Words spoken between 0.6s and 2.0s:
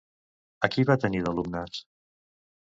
A qui va tenir d'alumnes?